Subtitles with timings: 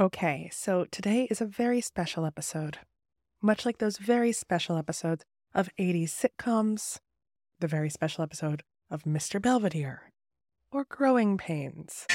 [0.00, 2.78] Okay, so today is a very special episode.
[3.40, 5.24] Much like those very special episodes
[5.54, 6.98] of 80s sitcoms,
[7.60, 9.40] the very special episode of Mr.
[9.40, 10.10] Belvedere,
[10.72, 12.08] or Growing Pains.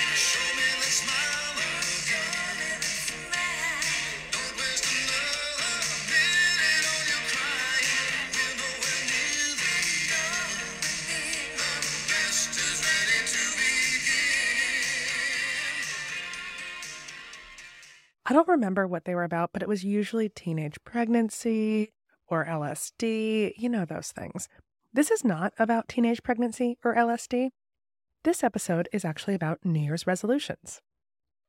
[18.29, 21.93] I don't remember what they were about, but it was usually teenage pregnancy
[22.27, 24.47] or LSD, you know, those things.
[24.93, 27.49] This is not about teenage pregnancy or LSD.
[28.23, 30.79] This episode is actually about New Year's resolutions.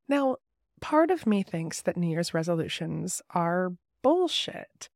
[0.09, 0.37] Now,
[0.81, 3.73] part of me thinks that New Year's resolutions are
[4.03, 4.89] bullshit.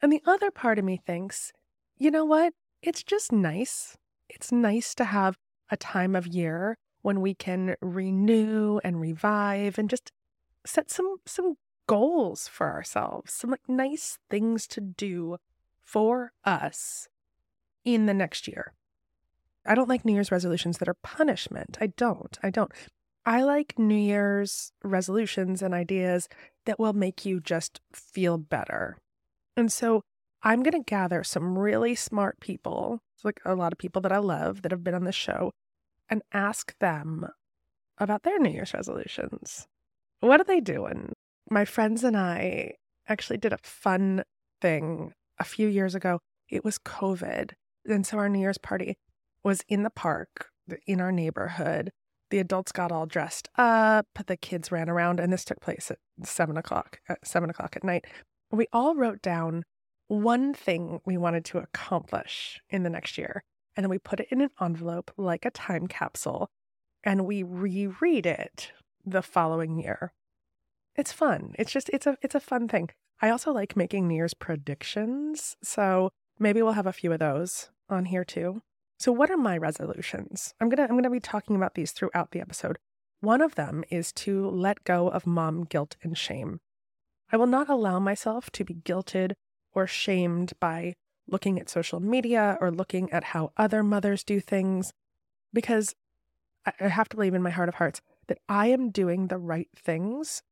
[0.00, 1.52] And the other part of me thinks,
[1.98, 2.52] you know what?
[2.82, 3.96] It's just nice.
[4.28, 5.36] It's nice to have
[5.72, 10.12] a time of year when we can renew and revive and just
[10.66, 11.54] set some some
[11.86, 15.38] goals for ourselves, some like nice things to do
[15.84, 17.08] for us
[17.84, 18.72] in the next year.
[19.64, 21.78] I don't like New Year's resolutions that are punishment.
[21.80, 22.38] I don't.
[22.42, 22.70] I don't.
[23.24, 26.28] I like New Year's resolutions and ideas
[26.64, 28.98] that will make you just feel better.
[29.56, 30.02] And so
[30.42, 34.18] I'm going to gather some really smart people, like a lot of people that I
[34.18, 35.50] love that have been on the show,
[36.08, 37.26] and ask them
[37.98, 39.66] about their New Year's resolutions.
[40.20, 41.12] What are they doing?
[41.50, 42.74] My friends and I
[43.08, 44.24] actually did a fun
[44.60, 46.20] thing a few years ago.
[46.48, 47.52] It was COVID.
[47.84, 48.96] And so our New Year's party
[49.44, 50.48] was in the park
[50.86, 51.90] in our neighborhood.
[52.30, 55.98] The adults got all dressed up, the kids ran around, and this took place at
[56.24, 58.04] seven o'clock, at seven o'clock at night.
[58.50, 59.62] We all wrote down
[60.08, 63.44] one thing we wanted to accomplish in the next year.
[63.76, 66.48] And then we put it in an envelope like a time capsule
[67.04, 68.72] and we reread it
[69.06, 70.12] the following year.
[70.96, 71.54] It's fun.
[71.58, 72.90] It's just it's a it's a fun thing.
[73.22, 77.70] I also like making New Year's predictions, so maybe we'll have a few of those
[77.88, 78.62] on here too.
[78.98, 80.54] So what are my resolutions?
[80.60, 82.78] I'm going to I'm going to be talking about these throughout the episode.
[83.20, 86.60] One of them is to let go of mom guilt and shame.
[87.32, 89.32] I will not allow myself to be guilted
[89.74, 90.94] or shamed by
[91.28, 94.92] looking at social media or looking at how other mothers do things
[95.52, 95.94] because
[96.80, 99.68] I have to believe in my heart of hearts that I am doing the right
[99.76, 100.42] things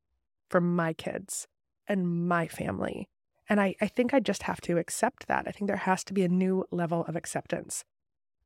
[0.48, 1.46] for my kids
[1.86, 3.08] and my family.
[3.48, 5.44] And I, I think I just have to accept that.
[5.46, 7.84] I think there has to be a new level of acceptance.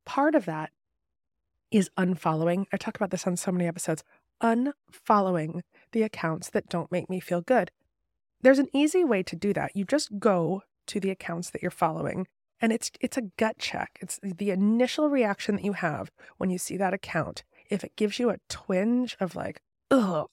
[0.05, 0.71] Part of that
[1.71, 2.67] is unfollowing.
[2.73, 4.03] I talk about this on so many episodes
[4.43, 5.61] unfollowing
[5.93, 7.71] the accounts that don't make me feel good.
[8.41, 9.75] There's an easy way to do that.
[9.75, 12.27] You just go to the accounts that you're following
[12.61, 13.99] and it's it's a gut check.
[14.01, 18.19] It's the initial reaction that you have when you see that account if it gives
[18.19, 20.29] you a twinge of like, ugh,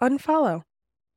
[0.00, 0.62] unfollow.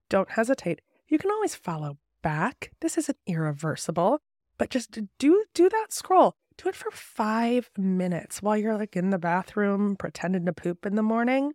[0.09, 0.81] Don't hesitate.
[1.07, 2.71] You can always follow back.
[2.81, 4.19] This isn't irreversible,
[4.57, 6.35] but just do do that scroll.
[6.57, 10.95] Do it for five minutes while you're like in the bathroom pretending to poop in
[10.95, 11.53] the morning.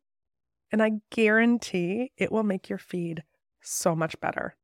[0.71, 3.25] And I guarantee it will make your feed
[3.61, 4.57] so much better,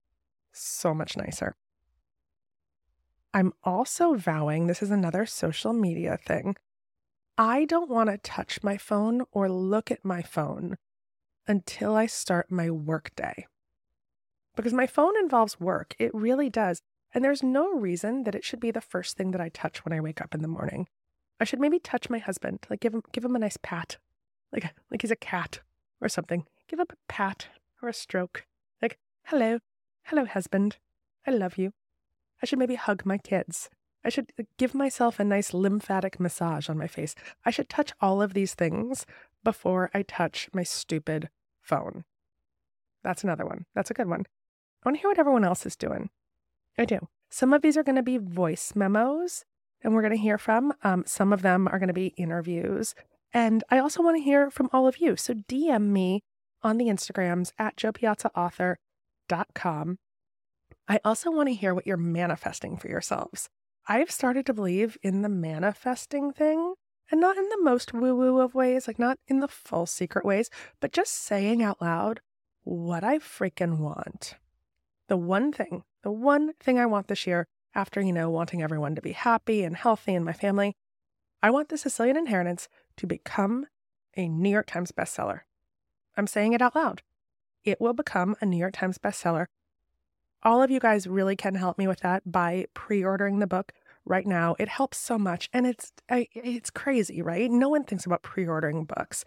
[0.53, 1.57] so much nicer.
[3.35, 6.57] I'm also vowing this is another social media thing
[7.41, 10.77] I don't want to touch my phone or look at my phone
[11.47, 13.47] until I start my workday.
[14.57, 16.83] Because my phone involves work, it really does.
[17.15, 19.93] And there's no reason that it should be the first thing that I touch when
[19.93, 20.89] I wake up in the morning.
[21.39, 23.99] I should maybe touch my husband, like give him give him a nice pat.
[24.53, 25.61] Like like he's a cat
[26.01, 26.45] or something.
[26.67, 27.47] Give him a pat
[27.81, 28.47] or a stroke.
[28.83, 29.61] Like, hello.
[30.03, 30.79] Hello, husband.
[31.25, 31.73] I love you.
[32.43, 33.71] I should maybe hug my kids.
[34.09, 37.15] I should give myself a nice lymphatic massage on my face.
[37.45, 39.05] I should touch all of these things
[39.45, 41.29] before I touch my stupid
[41.61, 42.07] phone.
[43.05, 43.67] That's another one.
[43.75, 44.25] That's a good one.
[44.83, 46.09] I want to hear what everyone else is doing.
[46.79, 47.07] I do.
[47.29, 49.45] Some of these are going to be voice memos,
[49.83, 50.73] and we're going to hear from.
[50.83, 52.95] Um, some of them are going to be interviews.
[53.35, 55.17] And I also want to hear from all of you.
[55.17, 56.23] So DM me
[56.63, 59.99] on the Instagrams at jopiazzaauthor.com.
[60.89, 63.51] I also want to hear what you're manifesting for yourselves.
[63.91, 66.75] I've started to believe in the manifesting thing
[67.11, 70.27] and not in the most woo woo of ways, like not in the full secret
[70.27, 72.21] ways, but just saying out loud
[72.65, 74.35] what I freaking want.
[75.09, 78.95] The one thing, the one thing I want this year, after, you know, wanting everyone
[78.95, 80.75] to be happy and healthy in my family,
[81.43, 82.69] I want the Sicilian Inheritance
[82.99, 83.69] to become
[84.19, 85.41] a New York Times bestseller.
[86.15, 87.01] I'm saying it out loud.
[87.65, 89.47] It will become a New York Times bestseller
[90.43, 93.73] all of you guys really can help me with that by pre-ordering the book
[94.05, 94.57] right now.
[94.59, 97.51] It helps so much and it's it's crazy, right?
[97.51, 99.25] No one thinks about pre-ordering books.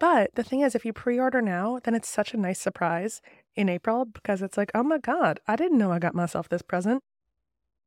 [0.00, 3.20] But the thing is, if you pre order now, then it's such a nice surprise
[3.54, 6.62] in April because it's like, oh my God, I didn't know I got myself this
[6.62, 7.02] present.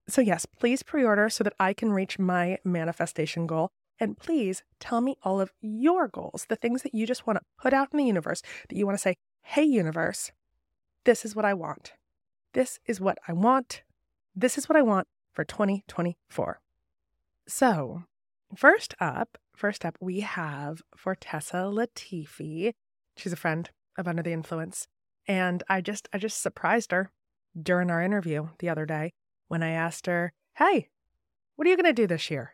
[0.07, 3.69] So, yes, please pre order so that I can reach my manifestation goal.
[3.99, 7.45] And please tell me all of your goals, the things that you just want to
[7.59, 10.31] put out in the universe, that you want to say, hey, universe,
[11.05, 11.93] this is what I want.
[12.53, 13.83] This is what I want.
[14.35, 16.61] This is what I want for 2024.
[17.47, 18.03] So,
[18.55, 22.73] first up, first up, we have Fortesa Latifi.
[23.17, 24.87] She's a friend of Under the Influence.
[25.27, 27.11] And I just I just surprised her
[27.59, 29.13] during our interview the other day
[29.47, 30.89] when I asked her, "Hey,
[31.55, 32.53] what are you going to do this year?"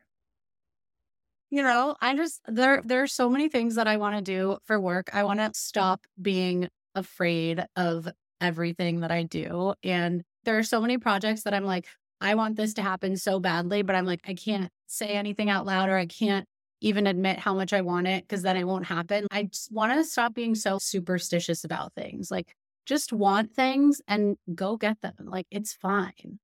[1.50, 4.60] You know, I just there there are so many things that I want to do
[4.66, 5.10] for work.
[5.14, 8.08] I want to stop being afraid of
[8.42, 11.88] everything that I do and there are so many projects that I'm like
[12.22, 15.66] I want this to happen so badly, but I'm like I can't say anything out
[15.66, 16.46] loud or I can't
[16.82, 19.28] even admit how much I want it because then it won't happen.
[19.32, 22.32] I just want to stop being so superstitious about things.
[22.32, 22.56] Like
[22.86, 25.14] just want things and go get them.
[25.26, 26.40] Like it's fine.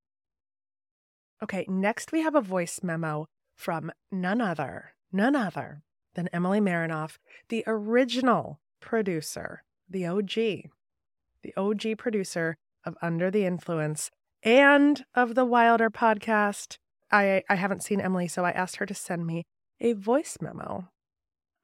[1.43, 5.81] Okay, next we have a voice memo from none other, none other
[6.15, 7.17] than Emily Marinoff,
[7.49, 10.69] the original producer, the OG,
[11.45, 14.09] the OG producer of Under the Influence
[14.41, 16.77] and of the Wilder podcast.
[17.11, 19.45] I, I haven't seen Emily, so I asked her to send me
[19.79, 20.89] a voice memo.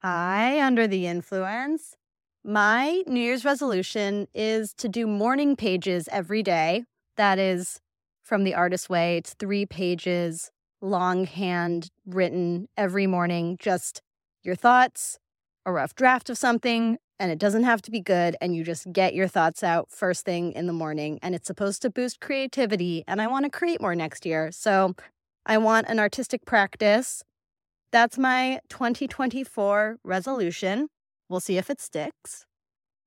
[0.02, 1.96] Hi, Under the Influence.
[2.44, 6.84] My New Year's resolution is to do morning pages every day.
[7.16, 7.80] That is
[8.22, 9.16] from the artist way.
[9.16, 10.50] It's three pages,
[10.80, 14.00] longhand written every morning, just
[14.44, 15.18] your thoughts,
[15.66, 18.36] a rough draft of something, and it doesn't have to be good.
[18.40, 21.20] And you just get your thoughts out first thing in the morning.
[21.22, 23.04] And it's supposed to boost creativity.
[23.06, 24.50] And I want to create more next year.
[24.50, 24.96] So
[25.46, 27.22] I want an artistic practice.
[27.92, 30.88] That's my 2024 resolution.
[31.28, 32.44] We'll see if it sticks.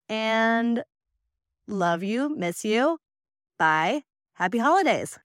[0.07, 0.85] And
[1.67, 2.99] love you, miss you.
[3.59, 4.03] Bye.
[4.35, 5.19] Happy holidays.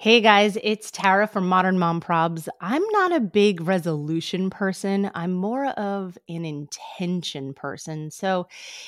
[0.00, 2.48] Hey guys, it's Tara from Modern Mom Probs.
[2.60, 5.10] I'm not a big resolution person.
[5.14, 8.10] I'm more of an intention person.
[8.12, 8.46] So,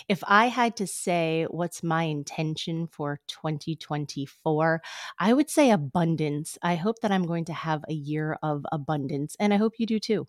[0.09, 4.81] if I had to say what's my intention for 2024,
[5.19, 6.57] I would say abundance.
[6.63, 9.87] I hope that I'm going to have a year of abundance, and I hope you
[9.87, 10.29] do too.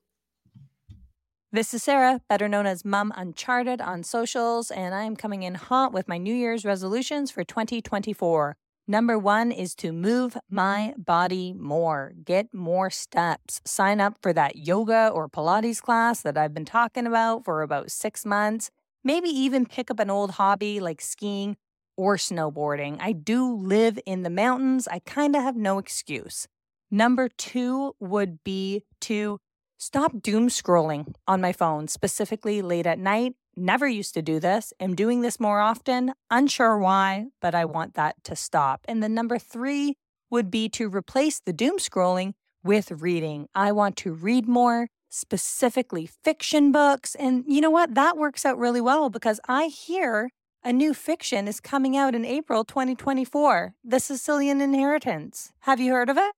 [1.51, 5.55] This is Sarah, better known as Mom Uncharted on socials, and I am coming in
[5.55, 8.57] hot with my New Year's resolutions for 2024.
[8.91, 10.53] Number one is to move mm-hmm.
[10.53, 16.37] my body more, get more steps, sign up for that yoga or Pilates class that
[16.37, 18.69] I've been talking about for about six months,
[19.01, 21.55] maybe even pick up an old hobby like skiing
[21.95, 22.97] or snowboarding.
[22.99, 26.49] I do live in the mountains, I kind of have no excuse.
[26.91, 29.39] Number two would be to
[29.83, 33.33] Stop doom scrolling on my phone, specifically late at night.
[33.55, 34.73] Never used to do this.
[34.79, 36.13] Am doing this more often.
[36.29, 38.85] Unsure why, but I want that to stop.
[38.87, 39.95] And the number three
[40.29, 42.33] would be to replace the doom scrolling
[42.63, 43.47] with reading.
[43.53, 47.15] I want to read more, specifically fiction books.
[47.15, 47.95] And you know what?
[47.95, 50.29] That works out really well because I hear
[50.63, 55.51] a new fiction is coming out in April 2024 The Sicilian Inheritance.
[55.61, 56.33] Have you heard of it?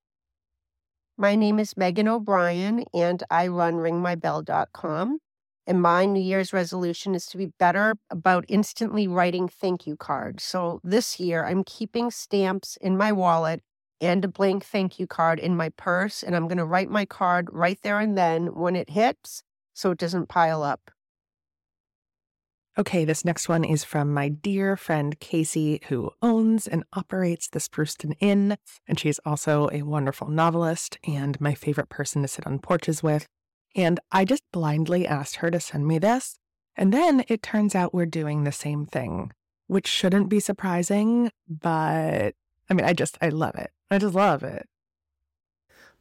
[1.15, 5.19] My name is Megan O'Brien, and I run ringmybell.com.
[5.65, 10.43] And my New Year's resolution is to be better about instantly writing thank you cards.
[10.43, 13.61] So this year, I'm keeping stamps in my wallet
[14.01, 16.21] and a blank thank you card in my purse.
[16.21, 19.43] And I'm going to write my card right there and then when it hits
[19.73, 20.91] so it doesn't pile up.
[22.75, 27.59] Okay, this next one is from my dear friend Casey, who owns and operates the
[27.59, 28.57] Spruceton Inn.
[28.87, 33.27] And she's also a wonderful novelist and my favorite person to sit on porches with.
[33.75, 36.37] And I just blindly asked her to send me this.
[36.75, 39.31] And then it turns out we're doing the same thing,
[39.67, 41.31] which shouldn't be surprising.
[41.47, 42.35] But
[42.69, 43.71] I mean, I just, I love it.
[43.91, 44.67] I just love it.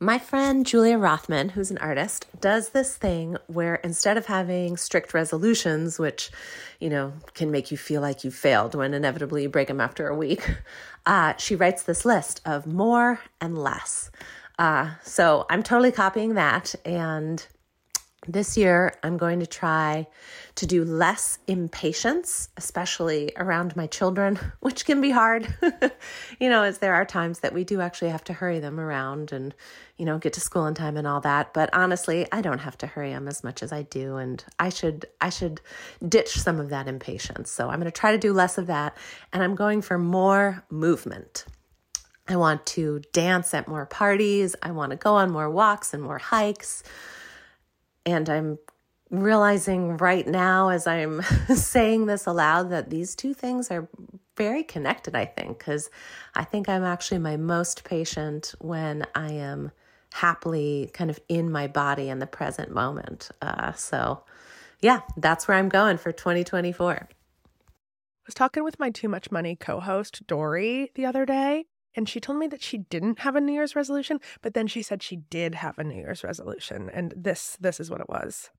[0.03, 5.15] My friend Julia Rothman, who's an artist, does this thing where instead of having strict
[5.15, 6.33] resolutions, which,
[6.81, 10.09] you know, can make you feel like you failed when inevitably you break them after
[10.09, 10.57] a week,
[11.07, 14.11] uh, she writes this list of more and less.
[14.59, 16.75] Uh, so I'm totally copying that.
[16.85, 17.47] And
[18.27, 20.07] this year, I'm going to try
[20.55, 25.53] to do less impatience, especially around my children, which can be hard.
[26.39, 29.33] you know, as there are times that we do actually have to hurry them around
[29.33, 29.55] and,
[29.97, 31.53] you know, get to school in time and all that.
[31.53, 34.69] But honestly, I don't have to hurry them as much as I do, and I
[34.69, 35.61] should I should
[36.07, 37.51] ditch some of that impatience.
[37.51, 38.97] So I'm going to try to do less of that,
[39.33, 41.45] and I'm going for more movement.
[42.29, 44.55] I want to dance at more parties.
[44.63, 46.85] I want to go on more walks and more hikes
[48.07, 48.59] and I'm
[49.11, 51.23] realizing right now as I'm
[51.55, 53.89] saying this aloud that these two things are
[54.37, 55.91] very connected, I think, because
[56.35, 59.71] I think I'm actually my most patient when I am
[60.15, 63.31] happily kind of in my body in the present moment.
[63.41, 64.25] Uh, so,
[64.81, 67.09] yeah, that's where I'm going for 2024.
[68.23, 72.09] I was talking with my Too Much Money co host, Dory, the other day, and
[72.09, 75.03] she told me that she didn't have a New Year's resolution, but then she said
[75.03, 76.91] she did have a New Year's resolution.
[76.93, 78.51] And this this is what it was.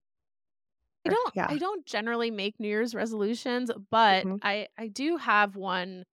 [1.06, 1.48] I don't yeah.
[1.50, 4.38] I don't generally make New Year's resolutions, but mm-hmm.
[4.42, 6.06] I I do have one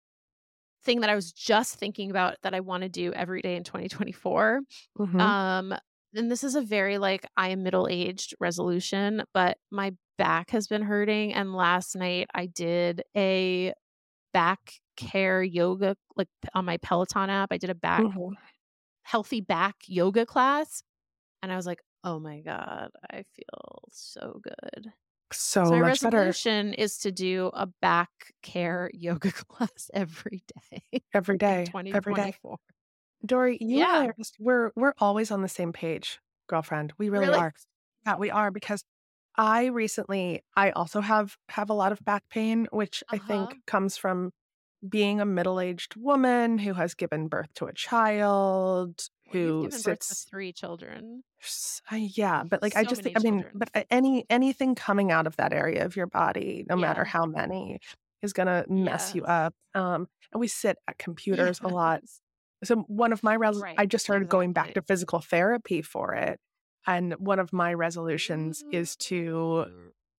[0.84, 3.64] thing that I was just thinking about that I want to do every day in
[3.64, 4.62] 2024.
[4.98, 5.20] Mm-hmm.
[5.20, 5.76] Um
[6.16, 10.82] and this is a very like I am middle-aged resolution, but my back has been
[10.82, 13.74] hurting and last night I did a
[14.33, 17.50] back care yoga like on my Peloton app.
[17.51, 18.33] I did a back mm-hmm.
[19.03, 20.83] healthy back yoga class
[21.41, 24.91] and I was like, "Oh my god, I feel so good."
[25.31, 26.81] So, so my much resolution better.
[26.81, 28.09] is to do a back
[28.41, 31.01] care yoga class every day.
[31.13, 31.67] Every day.
[31.93, 32.36] Every day.
[33.25, 34.07] Dory, you yeah.
[34.07, 36.93] are we're we're always on the same page, girlfriend.
[36.98, 37.38] We really, really?
[37.38, 37.53] are.
[38.05, 38.83] Yeah, we are because
[39.39, 43.24] I recently I also have have a lot of back pain, which uh-huh.
[43.24, 44.31] I think comes from
[44.88, 50.51] being a middle-aged woman who has given birth to a child who given sits three
[50.51, 51.24] children.
[51.89, 55.25] I, yeah, but like so I just think I mean, but any anything coming out
[55.25, 56.81] of that area of your body, no yeah.
[56.81, 57.79] matter how many,
[58.22, 59.53] is gonna mess you up.
[59.74, 62.01] Um, and we sit at computers a lot.
[62.65, 63.75] So one of my res- right.
[63.77, 64.38] I just started exactly.
[64.38, 66.41] going back to physical therapy for it,
[66.89, 69.65] and one of my resolutions is to,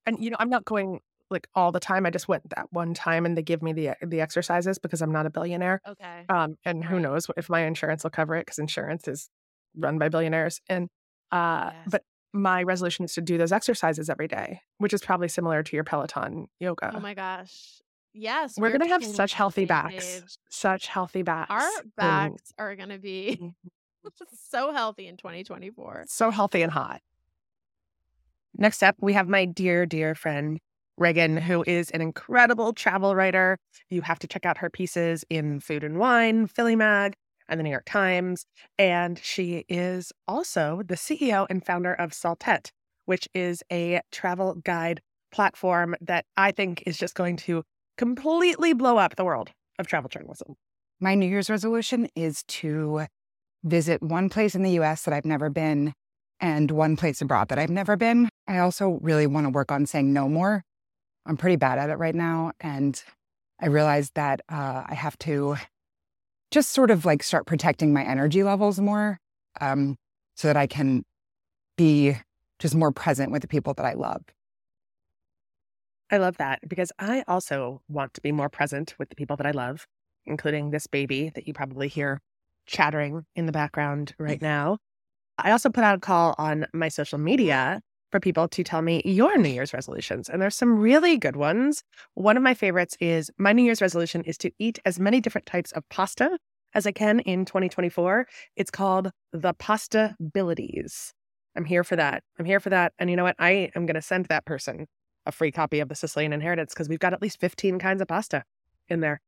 [0.06, 1.00] and you know, I'm not going
[1.30, 2.06] like all the time.
[2.06, 5.12] I just went that one time and they give me the the exercises because I'm
[5.12, 5.80] not a billionaire.
[5.86, 6.24] Okay.
[6.28, 9.28] Um, and who knows if my insurance will cover it because insurance is
[9.76, 10.60] run by billionaires.
[10.68, 10.88] And
[11.32, 11.88] uh, yes.
[11.90, 15.76] but my resolution is to do those exercises every day, which is probably similar to
[15.76, 16.92] your Peloton yoga.
[16.94, 17.80] Oh my gosh.
[18.12, 18.54] Yes.
[18.56, 20.22] We're, we're gonna have such healthy backs.
[20.50, 21.50] Such healthy backs.
[21.50, 23.68] Our backs and, are gonna be mm-hmm.
[24.50, 26.04] so healthy in 2024.
[26.08, 27.00] So healthy and hot.
[28.56, 30.58] Next up, we have my dear, dear friend
[30.96, 33.58] Reagan, who is an incredible travel writer.
[33.88, 37.14] You have to check out her pieces in Food and Wine, Philly Mag,
[37.48, 38.44] and the New York Times.
[38.78, 42.70] And she is also the CEO and founder of Saltet,
[43.06, 45.00] which is a travel guide
[45.32, 47.62] platform that I think is just going to
[47.96, 50.56] completely blow up the world of travel journalism.
[51.00, 53.06] My New Year's resolution is to
[53.64, 55.92] visit one place in the US that I've never been
[56.40, 58.28] and one place abroad that I've never been.
[58.48, 60.64] I also really want to work on saying no more
[61.26, 62.52] I'm pretty bad at it right now.
[62.60, 63.00] And
[63.60, 65.56] I realized that uh, I have to
[66.50, 69.18] just sort of like start protecting my energy levels more
[69.60, 69.96] um,
[70.36, 71.04] so that I can
[71.76, 72.16] be
[72.58, 74.22] just more present with the people that I love.
[76.10, 79.46] I love that because I also want to be more present with the people that
[79.46, 79.86] I love,
[80.26, 82.18] including this baby that you probably hear
[82.70, 84.46] chattering in the background right mm-hmm.
[84.46, 84.78] now.
[85.38, 89.02] I also put out a call on my social media for people to tell me
[89.04, 90.28] your New Year's resolutions.
[90.28, 91.82] And there's some really good ones.
[92.14, 95.46] One of my favorites is my New Year's resolution is to eat as many different
[95.46, 96.38] types of pasta
[96.74, 98.26] as I can in 2024.
[98.56, 101.12] It's called the Pasta Abilities.
[101.56, 102.22] I'm here for that.
[102.38, 102.92] I'm here for that.
[102.98, 103.36] And you know what?
[103.38, 104.86] I am going to send that person
[105.26, 108.08] a free copy of the Sicilian Inheritance because we've got at least 15 kinds of
[108.08, 108.44] pasta
[108.88, 109.20] in there.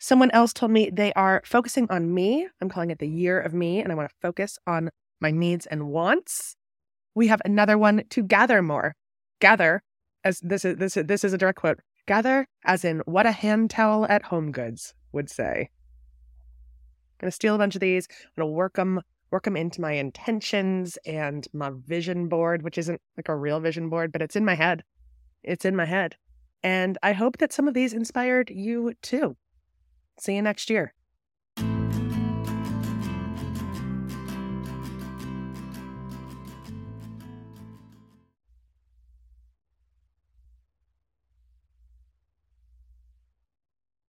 [0.00, 2.48] Someone else told me they are focusing on me.
[2.60, 4.90] I'm calling it the year of me, and I want to focus on
[5.20, 6.56] my needs and wants
[7.14, 8.94] we have another one to gather more.
[9.40, 9.82] Gather,
[10.24, 11.80] as this is this is, this is a direct quote.
[12.06, 15.68] Gather, as in what a hand towel at Home Goods would say.
[15.68, 18.06] I'm gonna steal a bunch of these.
[18.10, 23.00] I'm gonna work them work them into my intentions and my vision board, which isn't
[23.16, 24.82] like a real vision board, but it's in my head.
[25.42, 26.16] It's in my head.
[26.62, 29.36] And I hope that some of these inspired you too.
[30.20, 30.92] See you next year.